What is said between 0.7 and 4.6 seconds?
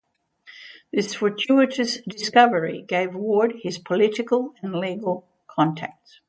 This fortuitous discovery gave Ward his political